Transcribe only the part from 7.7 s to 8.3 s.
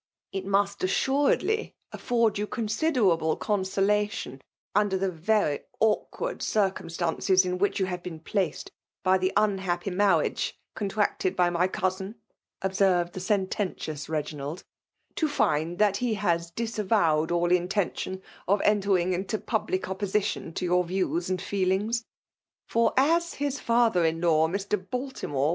you have been